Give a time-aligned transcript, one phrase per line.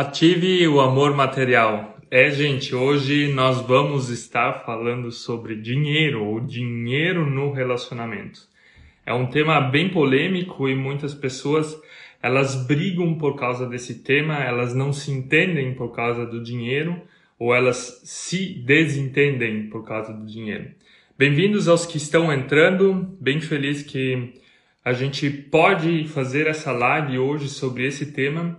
[0.00, 1.94] Ative o amor material.
[2.10, 8.40] É, gente, hoje nós vamos estar falando sobre dinheiro ou dinheiro no relacionamento.
[9.04, 11.78] É um tema bem polêmico e muitas pessoas
[12.22, 16.98] elas brigam por causa desse tema, elas não se entendem por causa do dinheiro
[17.38, 20.70] ou elas se desentendem por causa do dinheiro.
[21.18, 24.32] Bem-vindos aos que estão entrando, bem feliz que
[24.82, 28.58] a gente pode fazer essa live hoje sobre esse tema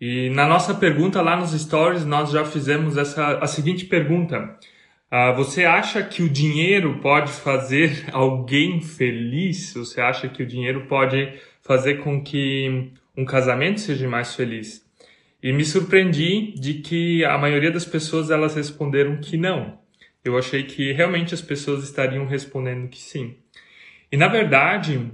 [0.00, 4.56] e na nossa pergunta lá nos stories, nós já fizemos essa, a seguinte pergunta.
[5.12, 9.74] Uh, você acha que o dinheiro pode fazer alguém feliz?
[9.74, 14.88] Você acha que o dinheiro pode fazer com que um casamento seja mais feliz?
[15.42, 19.78] E me surpreendi de que a maioria das pessoas elas responderam que não.
[20.24, 23.36] Eu achei que realmente as pessoas estariam respondendo que sim.
[24.12, 25.10] E na verdade,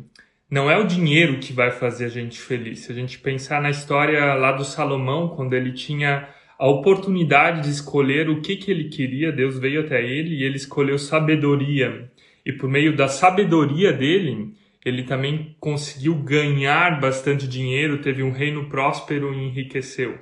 [0.51, 2.81] não é o dinheiro que vai fazer a gente feliz.
[2.81, 6.29] Se a gente pensar na história lá do Salomão, quando ele tinha
[6.59, 10.57] a oportunidade de escolher o que, que ele queria, Deus veio até ele e ele
[10.57, 12.11] escolheu sabedoria.
[12.45, 18.69] E por meio da sabedoria dele, ele também conseguiu ganhar bastante dinheiro, teve um reino
[18.69, 20.17] próspero e enriqueceu.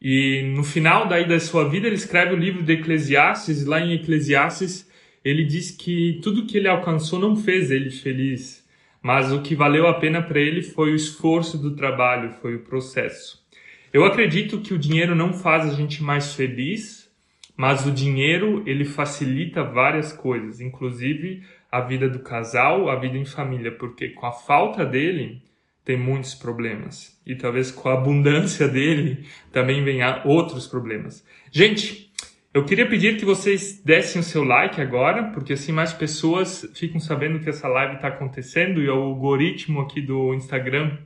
[0.00, 3.92] E no final daí da sua vida, ele escreve o livro de Eclesiastes, lá em
[3.94, 4.88] Eclesiastes,
[5.24, 8.67] ele diz que tudo que ele alcançou não fez ele feliz
[9.08, 12.62] mas o que valeu a pena para ele foi o esforço do trabalho, foi o
[12.62, 13.42] processo.
[13.90, 17.10] Eu acredito que o dinheiro não faz a gente mais feliz,
[17.56, 21.42] mas o dinheiro ele facilita várias coisas, inclusive
[21.72, 25.40] a vida do casal, a vida em família, porque com a falta dele
[25.86, 31.26] tem muitos problemas e talvez com a abundância dele também venha outros problemas.
[31.50, 32.07] Gente,
[32.52, 36.98] eu queria pedir que vocês dessem o seu like agora, porque assim mais pessoas ficam
[36.98, 40.96] sabendo que essa live está acontecendo e o algoritmo aqui do Instagram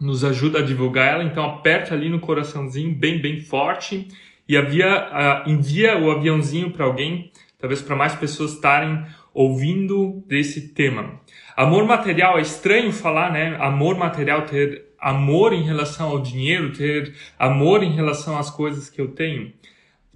[0.00, 1.24] nos ajuda a divulgar ela.
[1.24, 4.08] Então aperta ali no coraçãozinho bem bem forte
[4.48, 10.74] e havia, uh, envia o aviãozinho para alguém, talvez para mais pessoas estarem ouvindo desse
[10.74, 11.18] tema.
[11.56, 13.56] Amor material é estranho falar, né?
[13.58, 19.00] Amor material ter amor em relação ao dinheiro, ter amor em relação às coisas que
[19.00, 19.52] eu tenho.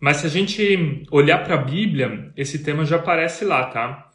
[0.01, 4.09] Mas se a gente olhar para a Bíblia, esse tema já aparece lá, tá?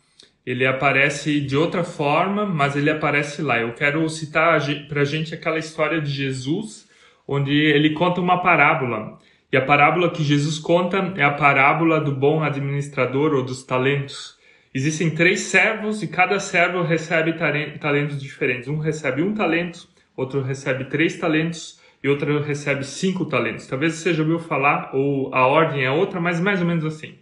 [0.45, 3.59] Ele aparece de outra forma, mas ele aparece lá.
[3.59, 6.87] Eu quero citar para a gente aquela história de Jesus,
[7.27, 9.17] onde ele conta uma parábola.
[9.51, 14.37] E a parábola que Jesus conta é a parábola do bom administrador ou dos talentos.
[14.73, 17.33] Existem três servos e cada servo recebe
[17.79, 18.67] talentos diferentes.
[18.67, 23.65] Um recebe um talento, outro recebe três talentos e outra recebe cinco talentos.
[23.65, 27.15] Talvez você já ouviu falar, ou a ordem é outra, mas mais ou menos assim.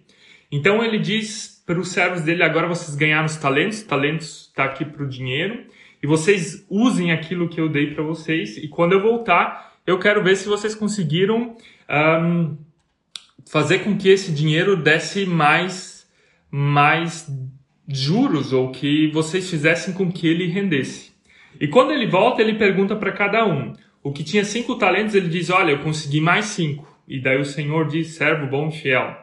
[0.51, 4.83] Então ele diz para os servos dele: agora vocês ganharam os talentos, talentos está aqui
[4.83, 5.65] para o dinheiro,
[6.01, 10.23] e vocês usem aquilo que eu dei para vocês, e quando eu voltar, eu quero
[10.23, 11.55] ver se vocês conseguiram
[11.89, 12.57] um,
[13.49, 16.09] fazer com que esse dinheiro desse mais,
[16.49, 17.29] mais
[17.87, 21.11] juros, ou que vocês fizessem com que ele rendesse.
[21.59, 25.29] E quando ele volta, ele pergunta para cada um: o que tinha cinco talentos, ele
[25.29, 26.87] diz: Olha, eu consegui mais cinco.
[27.07, 29.15] E daí o Senhor diz: Servo bom e fiel.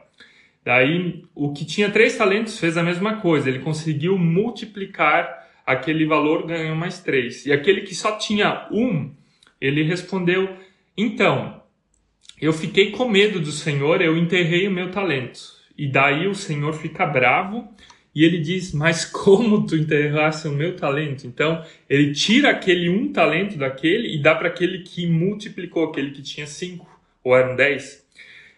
[0.64, 6.46] Daí o que tinha três talentos fez a mesma coisa, ele conseguiu multiplicar aquele valor,
[6.46, 7.46] ganhou mais três.
[7.46, 9.10] E aquele que só tinha um,
[9.60, 10.48] ele respondeu:
[10.96, 11.62] Então,
[12.40, 15.40] eu fiquei com medo do Senhor, eu enterrei o meu talento.
[15.76, 17.68] E daí o Senhor fica bravo
[18.14, 21.26] e ele diz: Mas como tu enterrasse o meu talento?
[21.26, 26.22] Então, ele tira aquele um talento daquele e dá para aquele que multiplicou, aquele que
[26.22, 26.88] tinha cinco,
[27.22, 28.06] ou eram dez.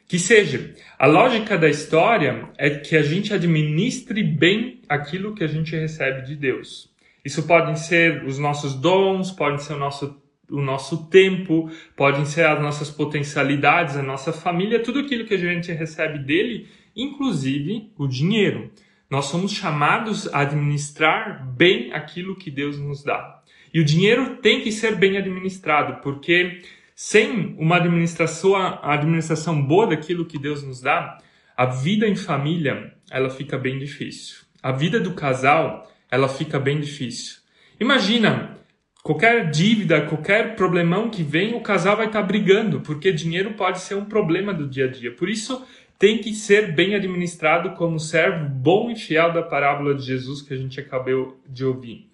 [0.08, 5.46] Que seja, a lógica da história é que a gente administre bem aquilo que a
[5.46, 6.90] gente recebe de Deus.
[7.24, 12.46] Isso podem ser os nossos dons, pode ser o nosso, o nosso tempo, podem ser
[12.46, 18.08] as nossas potencialidades, a nossa família, tudo aquilo que a gente recebe dele, inclusive o
[18.08, 18.70] dinheiro.
[19.10, 23.42] Nós somos chamados a administrar bem aquilo que Deus nos dá.
[23.74, 26.62] E o dinheiro tem que ser bem administrado, porque
[26.94, 31.18] sem uma administração, administração boa daquilo que Deus nos dá,
[31.56, 34.38] a vida em família ela fica bem difícil.
[34.62, 37.40] A vida do casal ela fica bem difícil.
[37.80, 38.58] Imagina
[39.02, 43.94] qualquer dívida, qualquer problemão que vem, o casal vai estar brigando, porque dinheiro pode ser
[43.94, 45.10] um problema do dia a dia.
[45.10, 45.66] Por isso
[46.00, 50.54] tem que ser bem administrado como servo bom e fiel da parábola de Jesus que
[50.54, 52.10] a gente acabou de ouvir.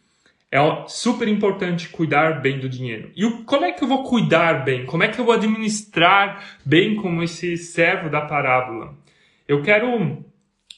[0.50, 3.12] É super importante cuidar bem do dinheiro.
[3.14, 4.84] E como é que eu vou cuidar bem?
[4.86, 8.92] Como é que eu vou administrar bem como esse servo da parábola?
[9.46, 10.24] Eu quero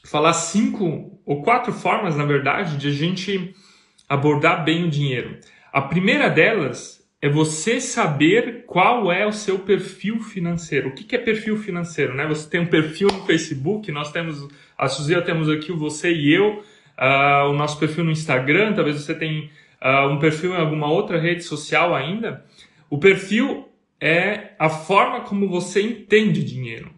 [0.05, 3.55] falar cinco ou quatro formas, na verdade, de a gente
[4.07, 5.39] abordar bem o dinheiro.
[5.73, 10.91] A primeira delas é você saber qual é o seu perfil financeiro.
[10.91, 12.15] O que, é perfil financeiro?
[12.15, 12.27] Né?
[12.29, 16.33] Você tem um perfil no Facebook, nós temos, a Suzy, temos aqui o você e
[16.33, 16.63] eu,
[16.97, 19.51] uh, o nosso perfil no Instagram, talvez você tenha
[19.83, 22.45] uh, um perfil em alguma outra rede social ainda.
[22.89, 23.69] O perfil
[24.01, 26.93] é a forma como você entende dinheiro.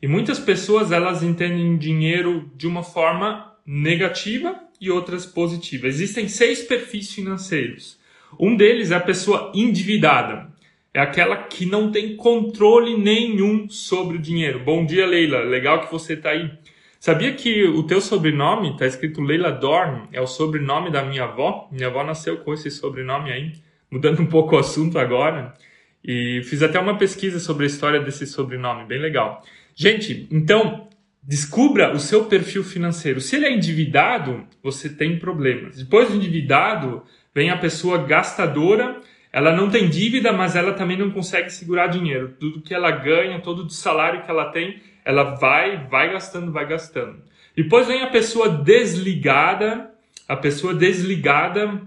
[0.00, 5.94] E muitas pessoas elas entendem dinheiro de uma forma negativa e outras positivas.
[5.94, 7.98] Existem seis perfis financeiros.
[8.38, 10.48] Um deles é a pessoa endividada.
[10.92, 14.58] É aquela que não tem controle nenhum sobre o dinheiro.
[14.58, 15.40] Bom dia, Leila.
[15.40, 16.50] Legal que você está aí.
[16.98, 20.08] Sabia que o teu sobrenome está escrito Leila Dorn?
[20.12, 21.68] É o sobrenome da minha avó.
[21.70, 23.52] Minha avó nasceu com esse sobrenome aí.
[23.90, 25.54] Mudando um pouco o assunto agora.
[26.02, 29.42] E fiz até uma pesquisa sobre a história desse sobrenome, bem legal.
[29.74, 30.88] Gente, então
[31.22, 33.20] descubra o seu perfil financeiro.
[33.20, 35.76] Se ele é endividado, você tem problemas.
[35.76, 37.02] Depois do endividado,
[37.34, 39.00] vem a pessoa gastadora.
[39.32, 42.34] Ela não tem dívida, mas ela também não consegue segurar dinheiro.
[42.40, 46.66] Tudo que ela ganha, todo o salário que ela tem, ela vai, vai gastando, vai
[46.66, 47.22] gastando.
[47.56, 49.90] Depois vem a pessoa desligada.
[50.28, 51.82] A pessoa desligada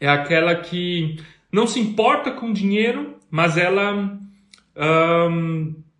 [0.00, 1.16] é aquela que
[1.50, 4.18] não se importa com dinheiro, mas ela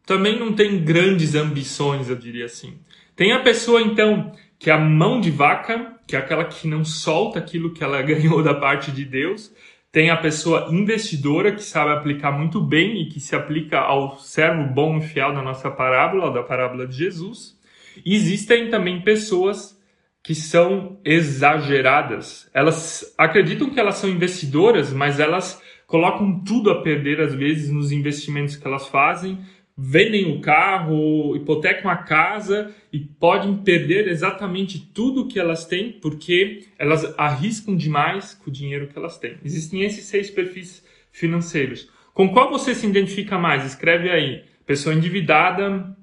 [0.05, 2.79] também não tem grandes ambições, eu diria assim.
[3.17, 6.85] Tem a pessoa, então, que é a mão de vaca, que é aquela que não
[6.85, 9.53] solta aquilo que ela ganhou da parte de Deus.
[9.91, 14.65] Tem a pessoa investidora, que sabe aplicar muito bem e que se aplica ao servo
[14.65, 17.57] bom e fiel da nossa parábola, da parábola de Jesus.
[18.05, 19.81] E existem também pessoas
[20.21, 22.51] que são exageradas.
[22.53, 27.93] Elas acreditam que elas são investidoras, mas elas colocam tudo a perder às vezes nos
[27.93, 29.39] investimentos que elas fazem,
[29.77, 36.67] vendem o carro, hipotecam a casa e podem perder exatamente tudo que elas têm porque
[36.79, 39.37] elas arriscam demais com o dinheiro que elas têm.
[39.45, 41.91] Existem esses seis perfis financeiros.
[42.13, 43.65] Com qual você se identifica mais?
[43.65, 44.45] Escreve aí.
[44.65, 45.97] Pessoa endividada,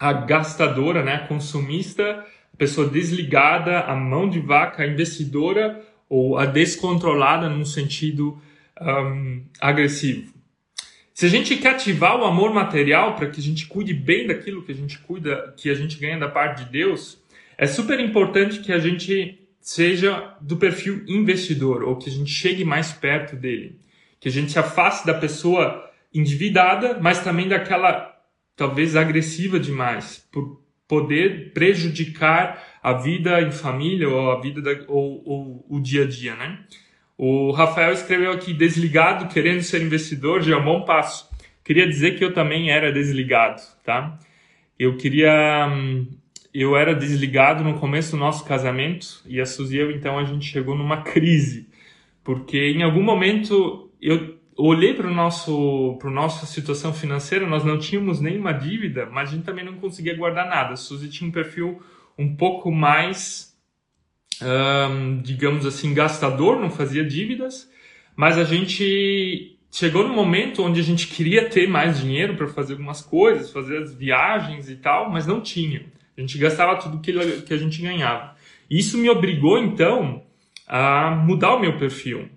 [0.00, 2.24] a gastadora, né, consumista,
[2.56, 8.40] pessoa desligada, a mão de vaca, a investidora ou a descontrolada num sentido
[8.80, 10.31] um, agressivo.
[11.14, 14.62] Se a gente quer ativar o amor material para que a gente cuide bem daquilo
[14.62, 17.22] que a gente cuida, que a gente ganha da parte de Deus,
[17.58, 22.64] é super importante que a gente seja do perfil investidor ou que a gente chegue
[22.64, 23.78] mais perto dele,
[24.18, 28.10] que a gente se afaste da pessoa endividada, mas também daquela
[28.56, 35.22] talvez agressiva demais, por poder prejudicar a vida em família ou a vida da, ou,
[35.24, 36.64] ou o dia a dia, né?
[37.24, 41.30] O Rafael escreveu aqui, desligado, querendo ser investidor, já é um bom passo.
[41.62, 44.18] Queria dizer que eu também era desligado, tá?
[44.76, 45.68] Eu queria...
[45.72, 46.08] Hum,
[46.52, 50.24] eu era desligado no começo do nosso casamento e a Suzy e eu, então, a
[50.24, 51.68] gente chegou numa crise.
[52.24, 57.78] Porque em algum momento eu olhei para o nosso para nossa situação financeira, nós não
[57.78, 60.72] tínhamos nenhuma dívida, mas a gente também não conseguia guardar nada.
[60.72, 61.80] A Suzy tinha um perfil
[62.18, 63.51] um pouco mais
[64.44, 67.70] um, digamos assim, gastador, não fazia dívidas,
[68.16, 72.74] mas a gente chegou no momento onde a gente queria ter mais dinheiro para fazer
[72.74, 75.86] algumas coisas, fazer as viagens e tal, mas não tinha.
[76.16, 77.12] A gente gastava tudo que,
[77.42, 78.36] que a gente ganhava.
[78.68, 80.22] Isso me obrigou, então,
[80.66, 82.28] a mudar o meu perfil.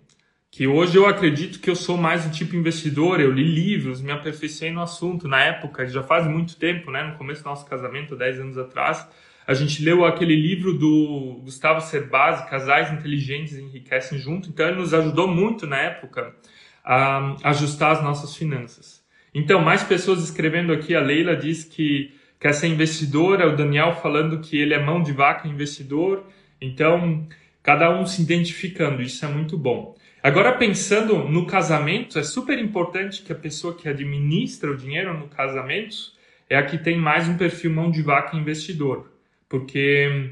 [0.49, 4.13] Que hoje eu acredito que eu sou mais um tipo investidor, eu li livros, me
[4.13, 5.27] aperfeiçoei no assunto.
[5.27, 7.03] Na época, já faz muito tempo, né?
[7.03, 9.05] No começo do nosso casamento, 10 anos atrás,
[9.47, 14.93] a gente leu aquele livro do Gustavo Cerbasi, Casais Inteligentes Enriquecem Junto, então ele nos
[14.93, 16.35] ajudou muito na época
[16.83, 19.03] a ajustar as nossas finanças.
[19.33, 24.39] Então, mais pessoas escrevendo aqui, a Leila diz que quer ser investidora, o Daniel falando
[24.39, 26.25] que ele é mão de vaca investidor,
[26.59, 27.27] então
[27.61, 29.95] cada um se identificando, isso é muito bom.
[30.23, 35.27] Agora, pensando no casamento, é super importante que a pessoa que administra o dinheiro no
[35.27, 36.13] casamento
[36.49, 39.14] é a que tem mais um perfil mão de vaca investidor
[39.49, 40.31] porque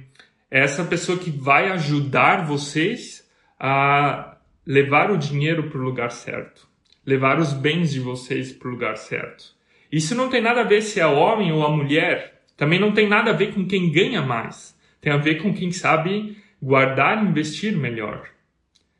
[0.50, 3.28] é essa pessoa que vai ajudar vocês
[3.60, 6.68] a levar o dinheiro para o lugar certo,
[7.06, 9.56] levar os bens de vocês para o lugar certo.
[9.92, 13.08] Isso não tem nada a ver se é homem ou a mulher, também não tem
[13.08, 17.28] nada a ver com quem ganha mais, tem a ver com quem sabe guardar e
[17.28, 18.30] investir melhor.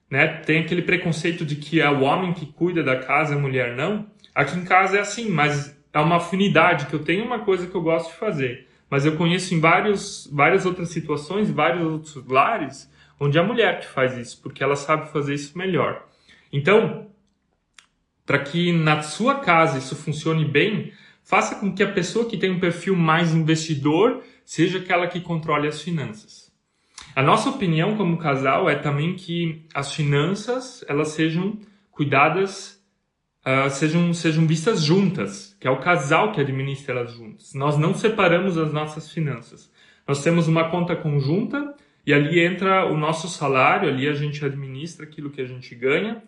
[0.10, 0.28] Né?
[0.28, 4.06] Tem aquele preconceito de que é o homem que cuida da casa, a mulher não.
[4.36, 7.74] Aqui em casa é assim, mas é uma afinidade que eu tenho uma coisa que
[7.76, 8.68] eu gosto de fazer.
[8.94, 12.88] Mas eu conheço em vários, várias outras situações, vários outros lares,
[13.20, 16.06] onde é a mulher que faz isso, porque ela sabe fazer isso melhor.
[16.52, 17.08] Então,
[18.24, 22.52] para que na sua casa isso funcione bem, faça com que a pessoa que tem
[22.52, 26.54] um perfil mais investidor seja aquela que controle as finanças.
[27.16, 31.58] A nossa opinião como casal é também que as finanças elas sejam
[31.90, 32.80] cuidadas,
[33.46, 37.54] uh, sejam, sejam vistas juntas, que é o casal que administra elas juntas.
[37.54, 39.72] Nós não separamos as nossas finanças.
[40.08, 41.74] Nós temos uma conta conjunta
[42.06, 46.22] e ali entra o nosso salário, ali a gente administra aquilo que a gente ganha.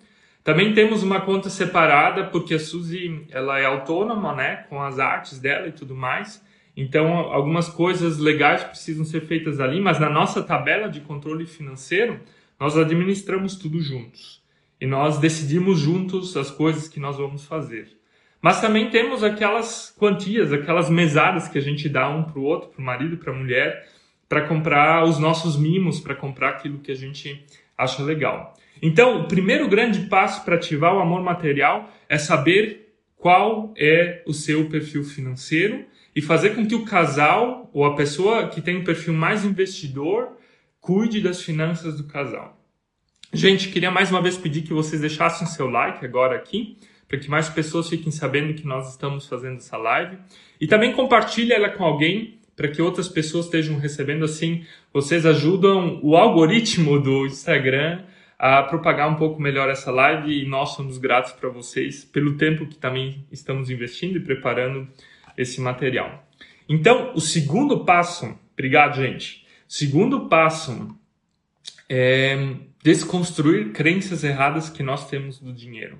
[0.44, 5.40] Também temos uma conta separada porque a Suzy ela é autônoma, né, com as artes
[5.40, 6.44] dela e tudo mais.
[6.78, 12.20] Então algumas coisas legais precisam ser feitas ali, mas na nossa tabela de controle financeiro
[12.60, 14.45] nós administramos tudo juntos
[14.80, 17.88] e nós decidimos juntos as coisas que nós vamos fazer.
[18.42, 22.70] Mas também temos aquelas quantias, aquelas mesadas que a gente dá um para o outro,
[22.70, 23.88] para o marido, para a mulher,
[24.30, 27.46] para comprar os nossos mimos, para comprar aquilo que a gente
[27.78, 28.54] acha legal.
[28.82, 34.34] Então, o primeiro grande passo para ativar o amor material é saber qual é o
[34.34, 38.84] seu perfil financeiro e fazer com que o casal ou a pessoa que tem um
[38.84, 40.38] perfil mais investidor
[40.80, 42.56] cuide das finanças do casal.
[43.34, 46.78] Gente, queria mais uma vez pedir que vocês deixassem seu like agora aqui,
[47.08, 50.18] para que mais pessoas fiquem sabendo que nós estamos fazendo essa live.
[50.60, 54.66] E também compartilhe ela com alguém, para que outras pessoas estejam recebendo assim.
[54.94, 58.04] Vocês ajudam o algoritmo do Instagram
[58.40, 62.66] a propagar um pouco melhor essa live e nós somos gratos para vocês pelo tempo
[62.68, 64.88] que também estamos investindo e preparando
[65.38, 66.26] esse material.
[66.68, 69.46] Então, o segundo passo, obrigado, gente.
[69.68, 70.98] Segundo passo
[71.90, 72.38] é
[72.84, 75.98] desconstruir crenças erradas que nós temos do dinheiro.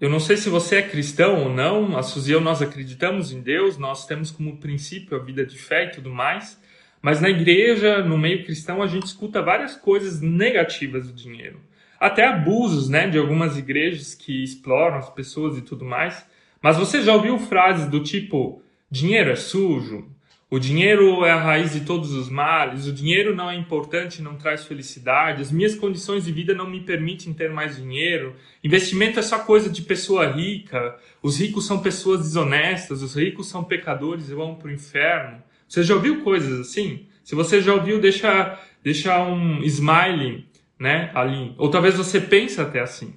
[0.00, 3.40] Eu não sei se você é cristão ou não, a Suzy e nós acreditamos em
[3.40, 6.60] Deus, nós temos como princípio a vida de fé e tudo mais,
[7.02, 11.60] mas na igreja, no meio cristão, a gente escuta várias coisas negativas do dinheiro.
[11.98, 16.24] Até abusos, né, de algumas igrejas que exploram as pessoas e tudo mais.
[16.62, 20.08] Mas você já ouviu frases do tipo: dinheiro é sujo,
[20.50, 24.36] o dinheiro é a raiz de todos os males, o dinheiro não é importante, não
[24.36, 29.22] traz felicidade, as minhas condições de vida não me permitem ter mais dinheiro, investimento é
[29.22, 34.34] só coisa de pessoa rica, os ricos são pessoas desonestas, os ricos são pecadores e
[34.34, 35.42] vão para o inferno.
[35.68, 37.06] Você já ouviu coisas assim?
[37.22, 41.54] Se você já ouviu, deixa, deixa um smile né, ali.
[41.58, 43.14] Ou talvez você pense até assim.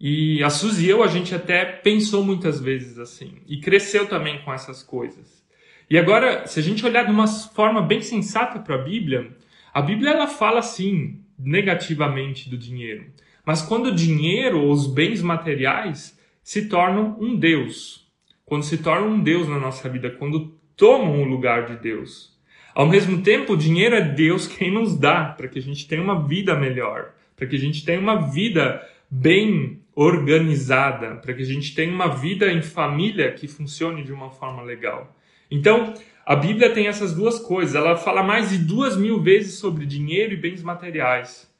[0.00, 3.42] E a Suzy e eu, a gente até pensou muitas vezes assim.
[3.46, 5.44] E cresceu também com essas coisas.
[5.88, 9.30] E agora, se a gente olhar de uma forma bem sensata para a Bíblia,
[9.72, 13.06] a Bíblia ela fala assim negativamente do dinheiro.
[13.44, 18.06] Mas quando o dinheiro ou os bens materiais se tornam um Deus,
[18.44, 22.36] quando se tornam um Deus na nossa vida, quando tomam o lugar de Deus.
[22.74, 26.02] Ao mesmo tempo, o dinheiro é Deus quem nos dá para que a gente tenha
[26.02, 31.46] uma vida melhor, para que a gente tenha uma vida bem organizada, para que a
[31.46, 35.14] gente tenha uma vida em família que funcione de uma forma legal.
[35.50, 37.74] Então, a Bíblia tem essas duas coisas.
[37.74, 41.50] Ela fala mais de duas mil vezes sobre dinheiro e bens materiais.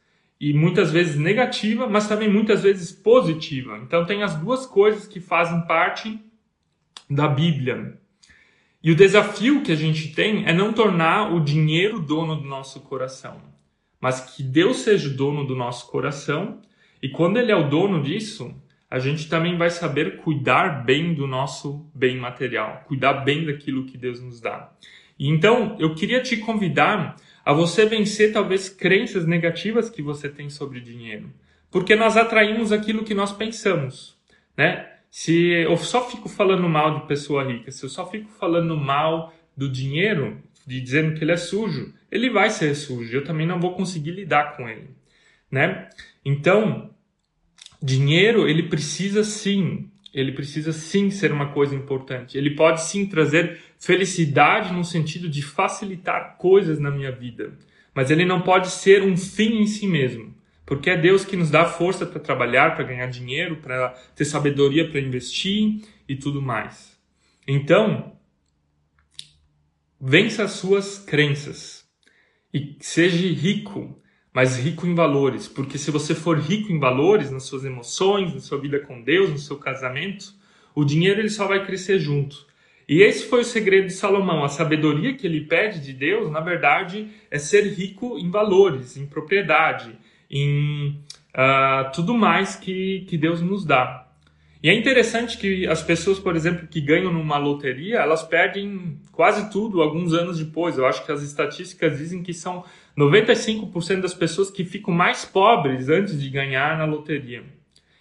[0.41, 3.79] E muitas vezes negativa, mas também muitas vezes positiva.
[3.79, 6.19] Então, tem as duas coisas que fazem parte
[7.09, 7.99] da Bíblia.
[8.83, 12.81] E o desafio que a gente tem é não tornar o dinheiro dono do nosso
[12.81, 13.41] coração,
[14.01, 16.61] mas que Deus seja o dono do nosso coração.
[17.03, 18.55] E quando Ele é o dono disso,
[18.91, 23.99] a gente também vai saber cuidar bem do nosso bem material, cuidar bem daquilo que
[23.99, 24.73] Deus nos dá.
[25.19, 30.81] Então, eu queria te convidar a você vencer talvez crenças negativas que você tem sobre
[30.81, 31.33] dinheiro,
[31.71, 34.17] porque nós atraímos aquilo que nós pensamos,
[34.57, 34.93] né?
[35.11, 39.33] Se eu só fico falando mal de pessoa rica, se eu só fico falando mal
[39.57, 43.17] do dinheiro, de dizendo que ele é sujo, ele vai ser sujo.
[43.17, 44.91] Eu também não vou conseguir lidar com ele,
[45.51, 45.89] né?
[46.25, 46.91] Então,
[47.83, 52.39] dinheiro, ele precisa sim, ele precisa sim ser uma coisa importante.
[52.39, 57.53] Ele pode sim trazer felicidade no sentido de facilitar coisas na minha vida,
[57.95, 60.35] mas ele não pode ser um fim em si mesmo.
[60.65, 64.91] Porque é Deus que nos dá força para trabalhar, para ganhar dinheiro, para ter sabedoria
[64.91, 66.99] para investir e tudo mais.
[67.47, 68.17] Então,
[70.01, 71.87] vença as suas crenças
[72.53, 73.97] e seja rico
[74.37, 78.41] mas rico em valores, porque se você for rico em valores, nas suas emoções, na
[78.41, 80.35] sua vida com Deus, no seu casamento,
[80.75, 82.45] o dinheiro ele só vai crescer junto.
[82.87, 84.45] E esse foi o segredo de Salomão.
[84.45, 89.07] A sabedoria que ele pede de Deus, na verdade, é ser rico em valores, em
[89.07, 89.97] propriedade,
[90.31, 91.01] em
[91.35, 94.07] uh, tudo mais que, que Deus nos dá.
[94.63, 99.51] E é interessante que as pessoas, por exemplo, que ganham numa loteria, elas perdem quase
[99.51, 100.77] tudo alguns anos depois.
[100.77, 102.63] Eu acho que as estatísticas dizem que são
[102.97, 107.43] 95% das pessoas que ficam mais pobres antes de ganhar na loteria.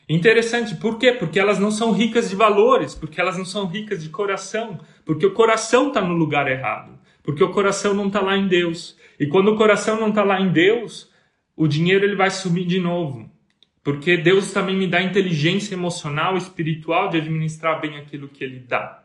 [0.07, 1.13] Interessante, por quê?
[1.13, 5.25] Porque elas não são ricas de valores, porque elas não são ricas de coração, porque
[5.25, 8.95] o coração está no lugar errado, porque o coração não está lá em Deus.
[9.19, 11.09] E quando o coração não está lá em Deus,
[11.55, 13.31] o dinheiro ele vai sumir de novo.
[13.85, 19.03] porque Deus também me dá inteligência emocional, espiritual de administrar bem aquilo que Ele dá.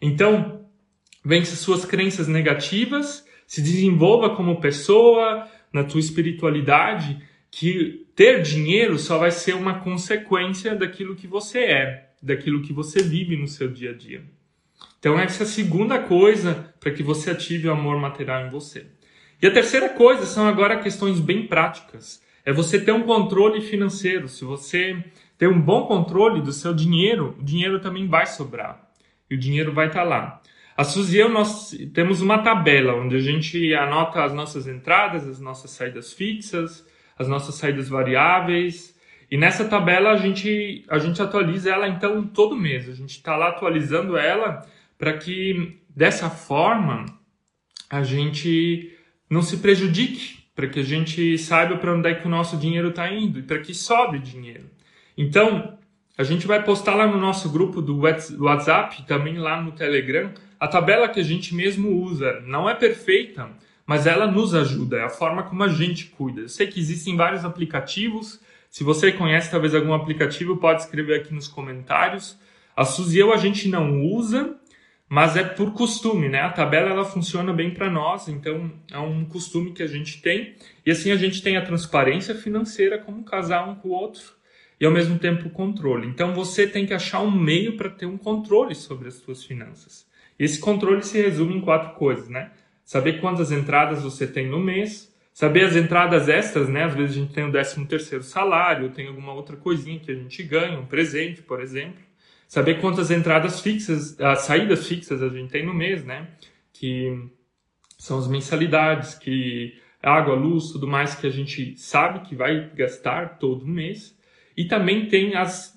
[0.00, 0.65] Então,
[1.26, 9.18] vence suas crenças negativas, se desenvolva como pessoa na tua espiritualidade, que ter dinheiro só
[9.18, 13.90] vai ser uma consequência daquilo que você é, daquilo que você vive no seu dia
[13.90, 14.22] a dia.
[14.98, 18.86] Então, essa é a segunda coisa para que você ative o amor material em você.
[19.42, 24.28] E a terceira coisa são agora questões bem práticas é você ter um controle financeiro.
[24.28, 25.04] Se você
[25.36, 28.88] ter um bom controle do seu dinheiro, o dinheiro também vai sobrar.
[29.28, 30.40] E o dinheiro vai estar tá lá.
[30.76, 35.26] A Suzy e eu, nós temos uma tabela onde a gente anota as nossas entradas,
[35.26, 36.86] as nossas saídas fixas,
[37.18, 38.94] as nossas saídas variáveis.
[39.30, 42.88] E nessa tabela a gente, a gente atualiza ela então todo mês.
[42.88, 44.66] A gente está lá atualizando ela
[44.98, 47.06] para que dessa forma
[47.88, 48.94] a gente
[49.30, 52.88] não se prejudique para que a gente saiba para onde é que o nosso dinheiro
[52.88, 54.70] está indo e para que sobre dinheiro.
[55.16, 55.75] Então,
[56.18, 60.66] a gente vai postar lá no nosso grupo do WhatsApp, também lá no Telegram, a
[60.66, 62.40] tabela que a gente mesmo usa.
[62.46, 63.50] Não é perfeita,
[63.84, 66.40] mas ela nos ajuda, é a forma como a gente cuida.
[66.42, 68.40] Eu sei que existem vários aplicativos.
[68.70, 72.38] Se você conhece talvez algum aplicativo, pode escrever aqui nos comentários.
[72.74, 74.56] A Suzy eu a gente não usa,
[75.08, 76.40] mas é por costume, né?
[76.40, 80.54] A tabela ela funciona bem para nós, então é um costume que a gente tem
[80.84, 84.36] e assim a gente tem a transparência financeira como casar um com o outro
[84.80, 86.06] e ao mesmo tempo o controle.
[86.06, 90.06] Então você tem que achar um meio para ter um controle sobre as suas finanças.
[90.38, 92.50] E esse controle se resume em quatro coisas, né?
[92.84, 96.84] Saber quantas entradas você tem no mês, saber as entradas extras, né?
[96.84, 100.14] Às vezes a gente tem o décimo terceiro salário, tem alguma outra coisinha que a
[100.14, 102.06] gente ganha, um presente, por exemplo
[102.48, 106.28] saber quantas entradas fixas, as saídas fixas a gente tem no mês, né?
[106.72, 107.28] Que
[107.98, 113.38] são as mensalidades, que água, luz, tudo mais que a gente sabe que vai gastar
[113.38, 114.15] todo mês.
[114.56, 115.74] E também tem as,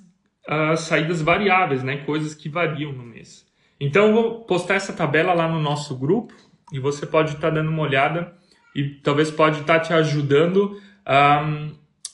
[0.48, 1.98] as saídas variáveis, né?
[1.98, 3.46] Coisas que variam no mês.
[3.80, 6.34] Então eu vou postar essa tabela lá no nosso grupo
[6.72, 8.34] e você pode estar tá dando uma olhada
[8.76, 11.68] e talvez pode estar tá te ajudando a,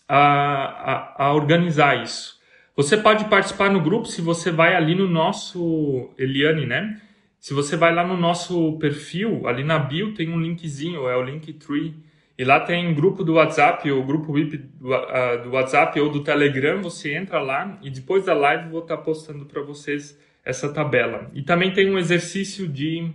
[0.07, 2.35] a, a organizar isso.
[2.75, 7.01] Você pode participar no grupo se você vai ali no nosso Eliane, né?
[7.39, 11.21] Se você vai lá no nosso perfil, ali na bio tem um linkzinho, é o
[11.21, 11.95] Linktree.
[12.37, 16.23] E lá tem grupo do WhatsApp, ou grupo VIP do, uh, do WhatsApp ou do
[16.23, 16.81] Telegram.
[16.81, 21.31] Você entra lá e depois da live vou estar postando para vocês essa tabela.
[21.33, 23.09] E também tem um exercício de,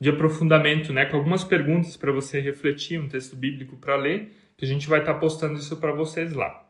[0.00, 1.04] de aprofundamento, né?
[1.04, 5.00] Com algumas perguntas para você refletir, um texto bíblico para ler, que a gente vai
[5.00, 6.64] estar postando isso para vocês lá.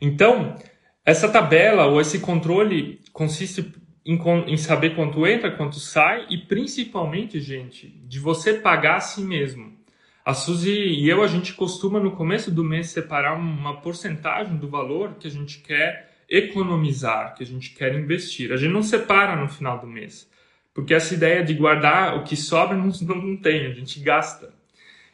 [0.00, 0.56] Então,
[1.04, 3.72] essa tabela ou esse controle consiste
[4.04, 9.20] em, em, saber quanto entra, quanto sai e principalmente, gente, de você pagar a si
[9.20, 9.81] mesmo.
[10.24, 14.68] A Suzy e eu, a gente costuma no começo do mês separar uma porcentagem do
[14.68, 18.52] valor que a gente quer economizar, que a gente quer investir.
[18.52, 20.30] A gente não separa no final do mês,
[20.72, 24.54] porque essa ideia de guardar o que sobra não, não tem, a gente gasta.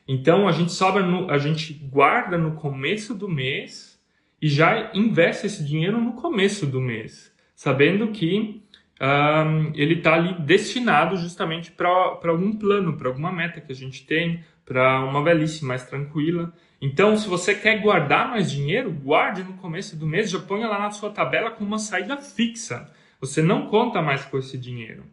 [0.07, 3.99] Então a gente sobra no, a gente guarda no começo do mês
[4.41, 8.63] e já investe esse dinheiro no começo do mês, sabendo que
[9.01, 11.89] um, ele está ali destinado justamente para
[12.25, 16.53] algum plano, para alguma meta que a gente tem, para uma velhice mais tranquila.
[16.81, 20.79] Então, se você quer guardar mais dinheiro, guarde no começo do mês, já ponha lá
[20.79, 22.93] na sua tabela com uma saída fixa.
[23.19, 25.05] Você não conta mais com esse dinheiro.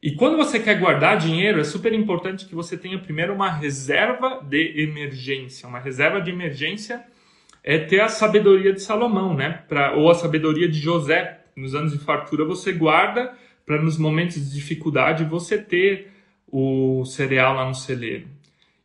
[0.00, 4.40] E quando você quer guardar dinheiro, é super importante que você tenha primeiro uma reserva
[4.40, 5.68] de emergência.
[5.68, 7.04] Uma reserva de emergência
[7.64, 9.64] é ter a sabedoria de Salomão, né?
[9.68, 11.40] Pra, ou a sabedoria de José.
[11.56, 13.34] Nos anos de fartura você guarda
[13.66, 16.12] para nos momentos de dificuldade você ter
[16.46, 18.35] o cereal lá no celeiro.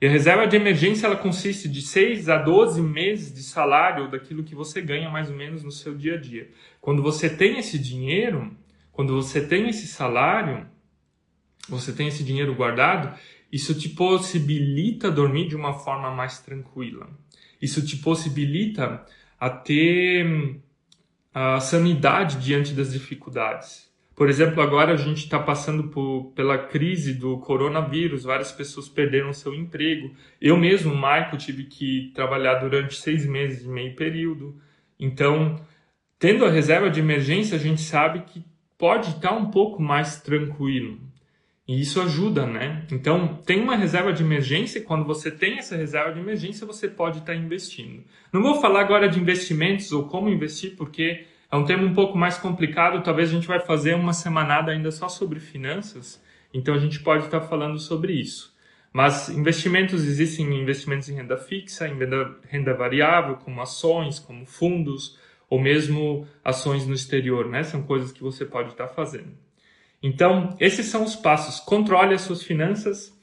[0.02, 4.44] E a reserva de emergência ela consiste de 6 a 12 meses de salário daquilo
[4.44, 6.50] que você ganha mais ou menos no seu dia a dia.
[6.82, 8.52] Quando você tem esse dinheiro,
[8.92, 10.66] quando você tem esse salário,
[11.70, 13.16] você tem esse dinheiro guardado,
[13.52, 17.08] isso te possibilita dormir de uma forma mais tranquila.
[17.62, 19.06] Isso te possibilita
[19.40, 20.60] a ter
[21.32, 23.91] a sanidade diante das dificuldades.
[24.16, 29.34] Por exemplo, agora a gente está passando por, pela crise do coronavírus, várias pessoas perderam
[29.34, 30.12] seu emprego.
[30.40, 34.56] Eu mesmo, Marco, tive que trabalhar durante seis meses de meio período.
[35.00, 35.60] Então,
[36.20, 38.44] tendo a reserva de emergência, a gente sabe que
[38.78, 41.00] pode estar um pouco mais tranquilo.
[41.68, 42.86] E isso ajuda, né?
[42.92, 46.88] Então, tem uma reserva de emergência, e quando você tem essa reserva de emergência, você
[46.88, 48.04] pode estar investindo.
[48.34, 52.18] Não vou falar agora de investimentos ou como investir, porque é um tema um pouco
[52.18, 56.80] mais complicado, talvez a gente vai fazer uma semanada ainda só sobre finanças, então a
[56.80, 58.56] gente pode estar falando sobre isso.
[58.94, 65.18] Mas investimentos existem investimentos em renda fixa, em renda, renda variável, como ações, como fundos,
[65.50, 67.64] ou mesmo ações no exterior, né?
[67.64, 69.32] São coisas que você pode estar fazendo.
[70.02, 71.60] Então, esses são os passos.
[71.60, 73.18] Controle as suas finanças,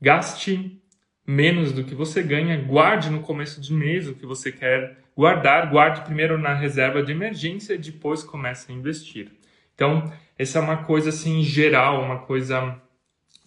[0.00, 0.80] gaste
[1.26, 5.68] menos do que você ganha, guarde no começo do mês o que você quer guardar,
[5.68, 9.32] guarde primeiro na reserva de emergência e depois comece a investir.
[9.74, 10.04] Então,
[10.38, 12.80] essa é uma coisa assim geral, uma coisa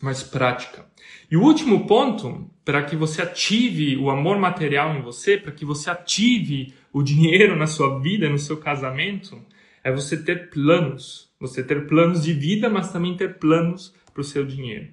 [0.01, 0.85] mais prática.
[1.31, 5.63] E o último ponto, para que você ative o amor material em você, para que
[5.63, 9.41] você ative o dinheiro na sua vida, no seu casamento,
[9.81, 11.31] é você ter planos.
[11.39, 14.89] Você ter planos de vida, mas também ter planos para o seu dinheiro.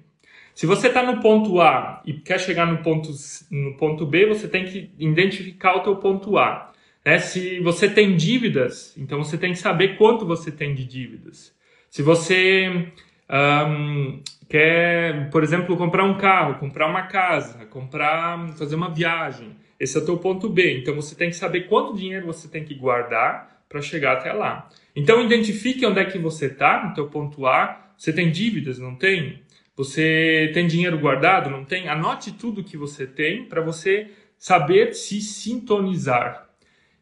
[0.55, 3.09] Se você está no ponto A e quer chegar no ponto,
[3.51, 6.68] no ponto B, você tem que identificar o teu ponto A.
[7.05, 7.19] Né?
[7.19, 11.53] Se você tem dívidas, então você tem que saber quanto você tem de dívidas.
[11.89, 12.91] Se você
[13.29, 19.97] um, quer, por exemplo, comprar um carro, comprar uma casa, comprar, fazer uma viagem, esse
[19.97, 20.79] é o teu ponto B.
[20.79, 24.67] Então você tem que saber quanto dinheiro você tem que guardar para chegar até lá.
[24.95, 27.93] Então identifique onde é que você está no teu ponto A.
[27.95, 29.41] Você tem dívidas, não tem?
[29.75, 31.87] Você tem dinheiro guardado, não tem?
[31.87, 36.48] Anote tudo que você tem para você saber se sintonizar.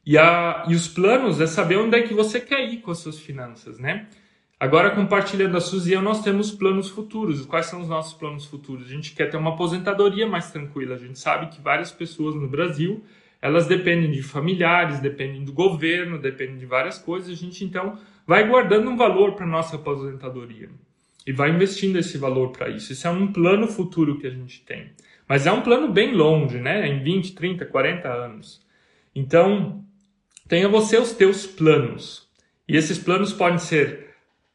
[0.08, 3.00] E, a, e os planos é saber onde é que você quer ir com as
[3.00, 4.08] suas finanças, né?
[4.58, 7.46] Agora, compartilhando a Suzy, nós temos planos futuros.
[7.46, 8.86] Quais são os nossos planos futuros?
[8.86, 10.96] A gente quer ter uma aposentadoria mais tranquila.
[10.96, 13.04] A gente sabe que várias pessoas no Brasil,
[13.42, 17.30] elas dependem de familiares, dependem do governo, dependem de várias coisas.
[17.30, 20.70] A gente, então, vai guardando um valor para nossa aposentadoria.
[21.28, 22.94] E vai investindo esse valor para isso.
[22.94, 24.90] Isso é um plano futuro que a gente tem.
[25.28, 26.88] Mas é um plano bem longe, né?
[26.88, 28.66] Em 20, 30, 40 anos.
[29.14, 29.84] Então,
[30.48, 32.28] tenha você os teus planos.
[32.68, 34.08] E esses planos podem ser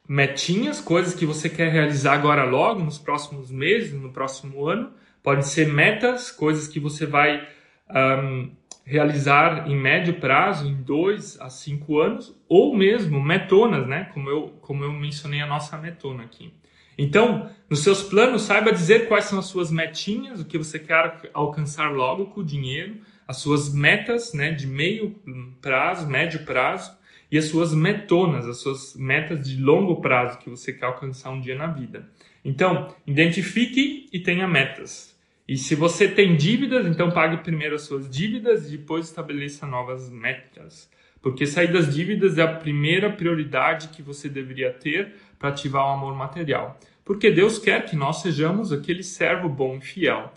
[0.09, 4.92] metinhas, coisas que você quer realizar agora logo, nos próximos meses, no próximo ano.
[5.22, 7.46] Podem ser metas, coisas que você vai
[7.90, 8.50] um,
[8.85, 14.11] realizar em médio prazo, em dois a cinco anos, ou mesmo metonas, né?
[14.12, 16.52] Como eu, como eu mencionei a nossa metona aqui.
[16.98, 21.31] Então, nos seus planos, saiba dizer quais são as suas metinhas, o que você quer
[21.33, 22.96] alcançar logo com o dinheiro,
[23.27, 25.15] as suas metas né, de meio
[25.61, 26.97] prazo, médio prazo,
[27.31, 31.41] e as suas metonas, as suas metas de longo prazo que você quer alcançar um
[31.41, 32.07] dia na vida.
[32.45, 35.17] Então, identifique e tenha metas.
[35.49, 40.11] E se você tem dívidas, então pague primeiro as suas dívidas e depois estabeleça novas
[40.11, 40.91] metas.
[41.23, 45.93] Porque sair das dívidas é a primeira prioridade que você deveria ter para ativar o
[45.93, 46.79] amor material.
[47.05, 50.33] Porque Deus quer que nós sejamos aquele servo bom e fiel,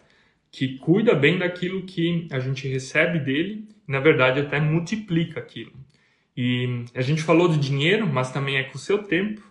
[0.55, 5.73] que cuida bem daquilo que a gente recebe dele, e na verdade até multiplica aquilo.
[6.35, 9.41] E a gente falou de dinheiro, mas também é com o seu tempo,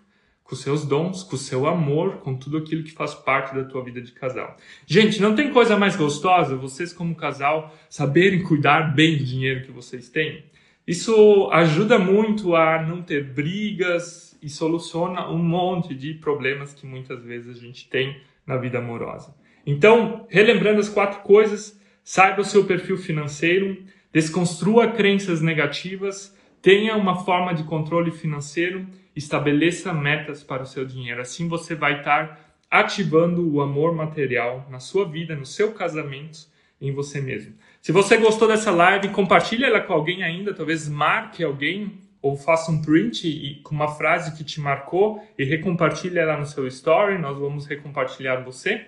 [0.43, 3.65] com os seus dons, com o seu amor, com tudo aquilo que faz parte da
[3.65, 4.57] tua vida de casal.
[4.87, 9.73] Gente, não tem coisa mais gostosa vocês como casal saberem cuidar bem do dinheiro que
[9.73, 10.47] vocês têm?
[10.87, 17.23] Isso ajuda muito a não ter brigas e soluciona um monte de problemas que muitas
[17.23, 19.44] vezes a gente tem na vida amorosa.
[19.67, 27.23] Então, relembrando as quatro coisas, saiba o seu perfil financeiro, desconstrua crenças negativas, Tenha uma
[27.27, 31.21] forma de controle financeiro, estabeleça metas para o seu dinheiro.
[31.21, 36.39] Assim você vai estar ativando o amor material na sua vida, no seu casamento,
[36.81, 37.53] em você mesmo.
[37.83, 42.73] Se você gostou dessa live, compartilhe ela com alguém ainda, talvez marque alguém ou faça
[42.73, 47.37] um print com uma frase que te marcou e recompartilhe ela no seu story, nós
[47.37, 48.87] vamos recompartilhar você.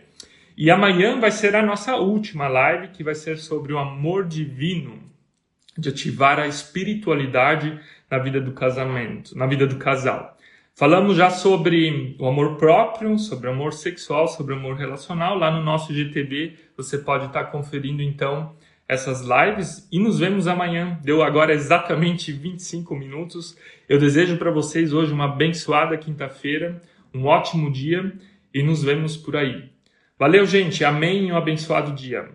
[0.57, 4.99] E amanhã vai ser a nossa última live, que vai ser sobre o amor divino
[5.77, 7.79] de ativar a espiritualidade
[8.11, 10.35] na vida do casamento, na vida do casal.
[10.75, 15.38] Falamos já sobre o amor próprio, sobre o amor sexual, sobre o amor relacional.
[15.38, 18.55] Lá no nosso GTB você pode estar conferindo então
[18.88, 20.99] essas lives e nos vemos amanhã.
[21.03, 23.59] Deu agora exatamente 25 minutos.
[23.87, 26.81] Eu desejo para vocês hoje uma abençoada quinta-feira,
[27.12, 28.11] um ótimo dia
[28.55, 29.76] e nos vemos por aí.
[30.18, 30.83] Valeu, gente.
[30.83, 32.31] Amém um abençoado dia.